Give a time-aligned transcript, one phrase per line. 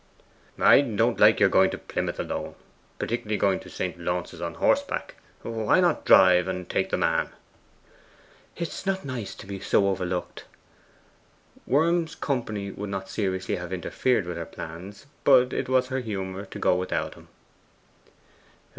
[0.59, 2.55] 'I don't like your going to Plymouth alone,
[2.97, 3.99] particularly going to St.
[3.99, 5.13] Launce's on horseback.
[5.43, 7.29] Why not drive, and take the man?'
[8.55, 10.45] 'It is not nice to be so overlooked.'
[11.67, 16.45] Worm's company would not seriously have interfered with her plans, but it was her humour
[16.45, 17.27] to go without him.